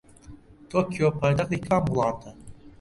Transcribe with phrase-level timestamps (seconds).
[0.69, 2.29] تۆکیۆ پایتەختی کام وڵاتە؟